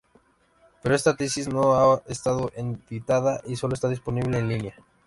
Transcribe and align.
Pero 0.81 0.95
esta 0.95 1.15
tesis 1.15 1.47
no 1.47 1.75
ha 1.75 2.01
estado 2.07 2.51
editada, 2.55 3.39
y 3.45 3.55
sólo 3.55 3.75
está 3.75 3.87
disponible 3.87 4.39
en 4.39 4.49
línea. 4.49 4.73